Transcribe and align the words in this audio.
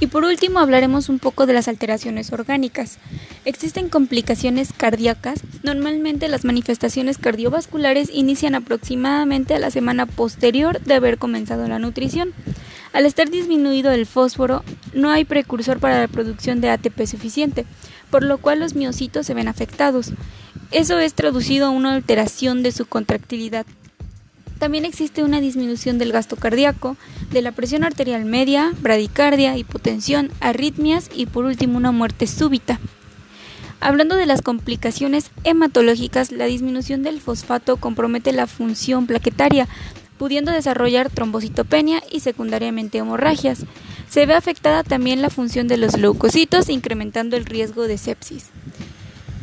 Y 0.00 0.08
por 0.08 0.24
último 0.24 0.58
hablaremos 0.58 1.08
un 1.08 1.18
poco 1.18 1.46
de 1.46 1.52
las 1.52 1.68
alteraciones 1.68 2.32
orgánicas. 2.32 2.98
Existen 3.44 3.88
complicaciones 3.88 4.72
cardíacas. 4.76 5.40
Normalmente 5.62 6.28
las 6.28 6.44
manifestaciones 6.44 7.18
cardiovasculares 7.18 8.10
inician 8.12 8.54
aproximadamente 8.54 9.54
a 9.54 9.58
la 9.58 9.70
semana 9.70 10.06
posterior 10.06 10.80
de 10.80 10.94
haber 10.94 11.18
comenzado 11.18 11.68
la 11.68 11.78
nutrición. 11.78 12.32
Al 12.92 13.06
estar 13.06 13.30
disminuido 13.30 13.92
el 13.92 14.06
fósforo, 14.06 14.62
no 14.92 15.10
hay 15.10 15.24
precursor 15.24 15.78
para 15.78 16.00
la 16.00 16.08
producción 16.08 16.60
de 16.60 16.70
ATP 16.70 17.06
suficiente, 17.06 17.64
por 18.10 18.22
lo 18.22 18.38
cual 18.38 18.60
los 18.60 18.74
miocitos 18.74 19.26
se 19.26 19.34
ven 19.34 19.48
afectados. 19.48 20.12
Eso 20.70 20.98
es 20.98 21.14
traducido 21.14 21.66
a 21.66 21.70
una 21.70 21.94
alteración 21.94 22.62
de 22.62 22.72
su 22.72 22.86
contractilidad. 22.86 23.66
También 24.58 24.84
existe 24.84 25.24
una 25.24 25.40
disminución 25.40 25.98
del 25.98 26.12
gasto 26.12 26.36
cardíaco, 26.36 26.96
de 27.34 27.42
la 27.42 27.52
presión 27.52 27.84
arterial 27.84 28.24
media, 28.24 28.72
bradicardia, 28.80 29.58
hipotensión, 29.58 30.30
arritmias 30.40 31.10
y 31.12 31.26
por 31.26 31.44
último 31.44 31.76
una 31.76 31.92
muerte 31.92 32.26
súbita. 32.26 32.80
Hablando 33.80 34.14
de 34.14 34.24
las 34.24 34.40
complicaciones 34.40 35.30
hematológicas, 35.42 36.32
la 36.32 36.46
disminución 36.46 37.02
del 37.02 37.20
fosfato 37.20 37.76
compromete 37.76 38.32
la 38.32 38.46
función 38.46 39.06
plaquetaria, 39.06 39.68
pudiendo 40.16 40.52
desarrollar 40.52 41.10
trombocitopenia 41.10 42.02
y 42.10 42.20
secundariamente 42.20 42.98
hemorragias. 42.98 43.66
Se 44.08 44.26
ve 44.26 44.34
afectada 44.34 44.84
también 44.84 45.20
la 45.20 45.28
función 45.28 45.66
de 45.66 45.76
los 45.76 45.98
leucocitos, 45.98 46.68
incrementando 46.68 47.36
el 47.36 47.44
riesgo 47.44 47.82
de 47.88 47.98
sepsis. 47.98 48.46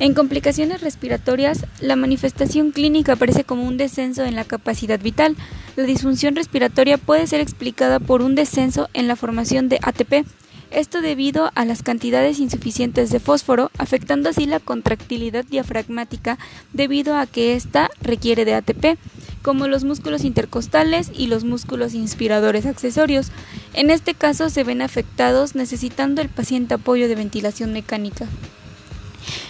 En 0.00 0.14
complicaciones 0.14 0.80
respiratorias, 0.80 1.66
la 1.78 1.94
manifestación 1.94 2.70
clínica 2.70 3.12
aparece 3.12 3.44
como 3.44 3.64
un 3.64 3.76
descenso 3.76 4.24
en 4.24 4.34
la 4.34 4.46
capacidad 4.46 4.98
vital. 4.98 5.36
La 5.76 5.84
disfunción 5.84 6.34
respiratoria 6.34 6.96
puede 6.96 7.26
ser 7.26 7.40
explicada 7.40 8.00
por 8.00 8.22
un 8.22 8.34
descenso 8.34 8.88
en 8.94 9.08
la 9.08 9.16
formación 9.16 9.68
de 9.68 9.78
ATP, 9.82 10.24
esto 10.70 11.02
debido 11.02 11.50
a 11.54 11.66
las 11.66 11.82
cantidades 11.82 12.38
insuficientes 12.38 13.10
de 13.10 13.20
fósforo, 13.20 13.70
afectando 13.76 14.30
así 14.30 14.46
la 14.46 14.58
contractilidad 14.58 15.44
diafragmática 15.44 16.38
debido 16.72 17.14
a 17.14 17.26
que 17.26 17.54
ésta 17.54 17.90
requiere 18.00 18.46
de 18.46 18.54
ATP, 18.54 18.96
como 19.42 19.68
los 19.68 19.84
músculos 19.84 20.24
intercostales 20.24 21.10
y 21.14 21.26
los 21.26 21.44
músculos 21.44 21.92
inspiradores 21.92 22.64
accesorios. 22.64 23.32
En 23.74 23.90
este 23.90 24.14
caso 24.14 24.48
se 24.48 24.64
ven 24.64 24.80
afectados 24.80 25.54
necesitando 25.54 26.22
el 26.22 26.30
paciente 26.30 26.72
apoyo 26.72 27.06
de 27.06 27.16
ventilación 27.16 27.74
mecánica. 27.74 28.26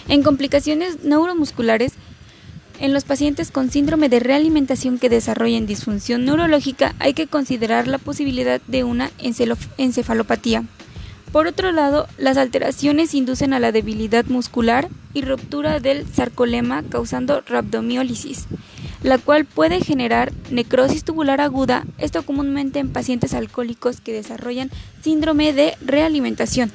En 0.07 0.23
complicaciones 0.23 1.03
neuromusculares, 1.03 1.93
en 2.79 2.93
los 2.93 3.03
pacientes 3.03 3.51
con 3.51 3.69
síndrome 3.69 4.09
de 4.09 4.19
realimentación 4.19 4.97
que 4.97 5.09
desarrollen 5.09 5.67
disfunción 5.67 6.25
neurológica 6.25 6.95
hay 6.97 7.13
que 7.13 7.27
considerar 7.27 7.87
la 7.87 7.99
posibilidad 7.99 8.59
de 8.67 8.83
una 8.83 9.11
encefalopatía. 9.77 10.63
Por 11.31 11.47
otro 11.47 11.71
lado, 11.71 12.07
las 12.17 12.37
alteraciones 12.37 13.13
inducen 13.13 13.53
a 13.53 13.59
la 13.59 13.71
debilidad 13.71 14.25
muscular 14.25 14.89
y 15.13 15.21
ruptura 15.21 15.79
del 15.79 16.05
sarcolema 16.11 16.83
causando 16.89 17.41
rhabdomiólisis, 17.41 18.47
la 19.03 19.17
cual 19.17 19.45
puede 19.45 19.79
generar 19.79 20.33
necrosis 20.49 21.03
tubular 21.03 21.39
aguda, 21.39 21.85
esto 21.99 22.23
comúnmente 22.23 22.79
en 22.79 22.91
pacientes 22.91 23.33
alcohólicos 23.33 24.01
que 24.01 24.11
desarrollan 24.11 24.71
síndrome 25.01 25.53
de 25.53 25.75
realimentación. 25.81 26.71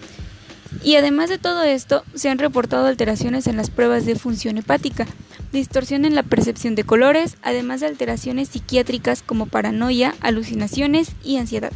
Y 0.83 0.97
además 0.97 1.29
de 1.31 1.39
todo 1.39 1.63
esto, 1.63 2.05
se 2.15 2.29
han 2.29 2.39
reportado 2.39 2.87
alteraciones 2.87 3.47
en 3.47 3.57
las 3.57 3.71
pruebas 3.71 4.07
de 4.07 4.17
función 4.17 4.59
hepática, 4.59 5.07
distorsión 5.53 6.05
en 6.05 6.15
la 6.15 6.23
percepción 6.23 6.75
de 6.75 6.85
colores, 6.85 7.37
además 7.43 7.81
de 7.81 7.87
alteraciones 7.87 8.49
psiquiátricas 8.49 9.23
como 9.23 9.47
paranoia, 9.47 10.15
alucinaciones 10.21 11.13
y 11.25 11.39
ansiedad. 11.39 11.73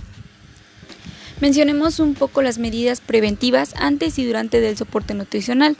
Mencionemos 1.40 2.00
un 2.00 2.12
poco 2.12 2.42
las 2.42 2.58
medidas 2.58 3.00
preventivas 3.00 3.74
antes 3.78 4.18
y 4.18 4.26
durante 4.26 4.60
del 4.60 4.76
soporte 4.76 5.14
nutricional. 5.14 5.78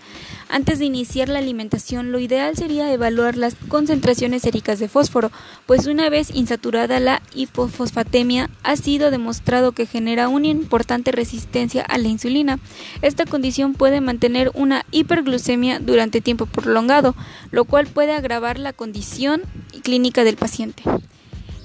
Antes 0.48 0.78
de 0.78 0.86
iniciar 0.86 1.28
la 1.28 1.38
alimentación, 1.38 2.12
lo 2.12 2.18
ideal 2.18 2.56
sería 2.56 2.90
evaluar 2.90 3.36
las 3.36 3.56
concentraciones 3.68 4.40
séricas 4.40 4.78
de 4.78 4.88
fósforo, 4.88 5.30
pues 5.66 5.86
una 5.86 6.08
vez 6.08 6.30
insaturada 6.34 6.98
la 6.98 7.20
hipofosfatemia, 7.34 8.48
ha 8.62 8.76
sido 8.76 9.10
demostrado 9.10 9.72
que 9.72 9.84
genera 9.84 10.28
una 10.28 10.46
importante 10.46 11.12
resistencia 11.12 11.82
a 11.82 11.98
la 11.98 12.08
insulina. 12.08 12.58
Esta 13.02 13.26
condición 13.26 13.74
puede 13.74 14.00
mantener 14.00 14.50
una 14.54 14.86
hiperglucemia 14.92 15.78
durante 15.78 16.22
tiempo 16.22 16.46
prolongado, 16.46 17.14
lo 17.50 17.66
cual 17.66 17.86
puede 17.86 18.12
agravar 18.12 18.58
la 18.58 18.72
condición 18.72 19.42
clínica 19.82 20.24
del 20.24 20.36
paciente. 20.36 20.84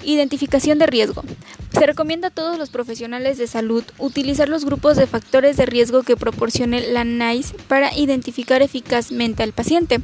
Identificación 0.06 0.78
de 0.78 0.86
riesgo. 0.86 1.24
Se 1.72 1.84
recomienda 1.84 2.28
a 2.28 2.30
todos 2.30 2.58
los 2.58 2.70
profesionales 2.70 3.38
de 3.38 3.48
salud 3.48 3.82
utilizar 3.98 4.48
los 4.48 4.64
grupos 4.64 4.96
de 4.96 5.08
factores 5.08 5.56
de 5.56 5.66
riesgo 5.66 6.04
que 6.04 6.16
proporcione 6.16 6.92
la 6.92 7.02
NICE 7.02 7.56
para 7.66 7.92
identificar 7.92 8.62
eficazmente 8.62 9.42
al 9.42 9.52
paciente. 9.52 9.98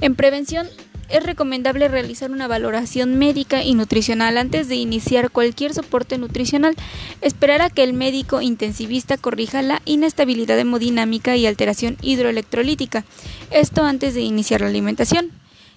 En 0.00 0.16
prevención, 0.16 0.66
es 1.08 1.22
recomendable 1.22 1.86
realizar 1.86 2.32
una 2.32 2.48
valoración 2.48 3.16
médica 3.20 3.62
y 3.62 3.74
nutricional 3.74 4.36
antes 4.36 4.66
de 4.68 4.74
iniciar 4.74 5.30
cualquier 5.30 5.72
soporte 5.72 6.18
nutricional. 6.18 6.74
Esperar 7.20 7.62
a 7.62 7.70
que 7.70 7.84
el 7.84 7.92
médico 7.92 8.42
intensivista 8.42 9.16
corrija 9.16 9.62
la 9.62 9.80
inestabilidad 9.84 10.58
hemodinámica 10.58 11.36
y 11.36 11.46
alteración 11.46 11.98
hidroelectrolítica. 12.02 13.04
Esto 13.52 13.84
antes 13.84 14.14
de 14.14 14.22
iniciar 14.22 14.62
la 14.62 14.66
alimentación. 14.66 15.30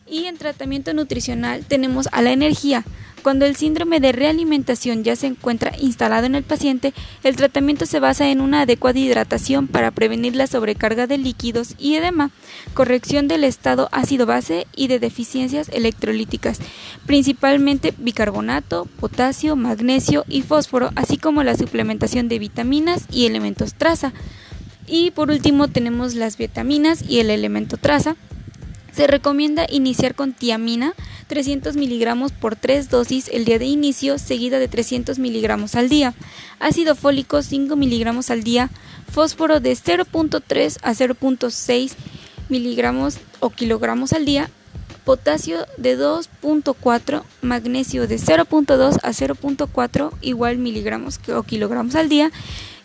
Y 0.09 0.25
en 0.25 0.40
tratamiento 0.40 0.91
nutricional 0.96 1.63
tenemos 1.68 2.09
a 2.12 2.24
la 2.24 2.31
energía. 2.31 2.84
Cuando 3.22 3.46
el 3.46 3.56
síndrome 3.56 4.00
de 4.00 4.12
realimentación 4.12 5.03
ya 5.03 5.16
se 5.16 5.28
encuentra 5.28 5.74
instalado 5.80 6.25
en 6.25 6.35
el 6.35 6.44
paciente, 6.44 6.94
el 7.24 7.35
tratamiento 7.35 7.85
se 7.85 8.00
basa 8.00 8.30
en 8.30 8.40
una 8.40 8.62
adecuada 8.62 9.00
hidratación 9.00 9.68
para 9.68 9.91
prevenir 9.91 10.35
la 10.35 10.47
sobrecarga 10.47 11.06
de 11.06 11.18
líquidos 11.18 11.75
y 11.78 11.96
edema, 11.96 12.31
corrección 12.74 13.28
del 13.28 13.44
estado 13.44 13.90
ácido-base 13.91 14.68
y 14.75 14.88
de 14.88 15.00
deficiencias 15.00 15.69
electrolíticas, 15.69 16.59
principalmente 17.06 17.94
bicarbonato, 17.97 18.88
potasio, 19.00 19.56
magnesio 19.56 20.24
y 20.30 20.41
fósforo, 20.41 20.91
así 20.96 21.18
como 21.18 21.44
la 21.44 21.57
suplementación 21.57 22.30
de 22.30 22.40
vitaminas 22.40 23.06
y 23.12 23.25
elementos 23.25 23.74
traza. 23.74 24.13
Y 24.88 25.12
por 25.12 25.30
último 25.30 25.68
tenemos 25.68 26.16
las 26.16 26.38
vitaminas 26.38 27.03
y 27.07 27.19
el 27.19 27.30
elemento 27.30 27.78
traza. 27.78 28.16
Se 28.94 29.07
recomienda 29.07 29.68
iniciar 29.69 30.16
con 30.16 30.34
tiamina 30.34 30.94
300 31.29 31.78
miligramos 31.78 32.31
por 32.31 32.56
3 32.56 32.90
dosis 32.90 33.29
el 33.29 33.45
día 33.45 33.59
de 33.59 33.66
inicio, 33.66 34.17
seguida 34.17 34.57
de 34.57 34.67
300 34.67 35.19
miligramos 35.19 35.75
al 35.75 35.88
día. 35.88 36.16
Ácido 36.59 36.95
fólico 36.95 37.44
5 37.44 37.75
miligramos 37.75 38.31
al 38.31 38.44
día. 38.44 38.72
Fósforo 39.09 39.59
de 39.59 39.72
0.3 39.72 40.78
a 40.81 40.91
0.6 40.91 41.91
miligramos 42.50 43.19
o 43.39 43.51
kilogramos 43.51 44.12
al 44.12 44.25
día. 44.25 44.50
Potasio 45.06 45.66
de 45.78 45.97
2.4, 45.97 47.23
magnesio 47.41 48.07
de 48.07 48.18
0.2 48.18 48.97
a 49.01 49.09
0.4 49.09 50.12
igual 50.22 50.57
miligramos 50.57 51.19
o 51.34 51.44
kilogramos 51.44 51.95
al 51.95 52.09
día 52.09 52.31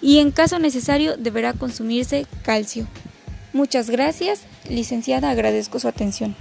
y 0.00 0.19
en 0.19 0.31
caso 0.31 0.59
necesario 0.59 1.16
deberá 1.16 1.54
consumirse 1.54 2.27
calcio. 2.43 2.87
Muchas 3.54 3.88
gracias, 3.88 4.43
licenciada, 4.69 5.31
agradezco 5.31 5.78
su 5.78 5.88
atención. 5.88 6.37